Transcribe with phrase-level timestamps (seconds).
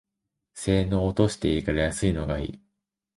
[0.55, 2.59] 性能落としていいから安いのがいい